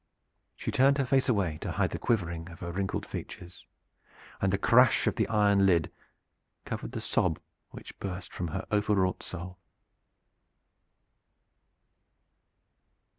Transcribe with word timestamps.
She 0.55 0.71
turned 0.71 0.97
her 0.97 1.05
face 1.05 1.29
away 1.29 1.59
to 1.61 1.73
hide 1.73 1.91
the 1.91 1.99
quivering 1.99 2.49
of 2.49 2.61
her 2.61 2.71
wrinkled 2.71 3.05
features, 3.05 3.67
and 4.41 4.51
the 4.51 4.57
crash 4.57 5.05
of 5.05 5.15
the 5.15 5.27
iron 5.27 5.67
lid 5.67 5.91
covered 6.65 6.93
the 6.93 6.99
sob 6.99 7.39
which 7.69 7.99
burst 7.99 8.33
from 8.33 8.47
her 8.47 8.65
overwrought 8.71 9.21
soul. 9.21 9.59